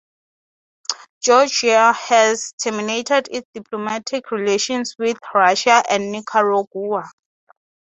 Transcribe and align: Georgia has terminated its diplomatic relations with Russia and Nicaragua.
Georgia 1.21 1.93
has 1.93 2.53
terminated 2.59 3.27
its 3.29 3.47
diplomatic 3.53 4.31
relations 4.31 4.95
with 4.97 5.19
Russia 5.31 5.83
and 5.91 6.11
Nicaragua. 6.11 7.07